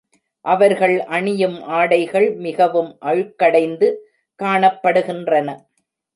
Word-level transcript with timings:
அவர்கள் 0.45 0.93
அணியும் 1.07 1.61
ஆடைகள் 1.71 2.27
மிகவும் 2.37 2.91
அழுக்கடைந்து 3.01 3.89
காணப்படுகின்றன. 4.39 5.47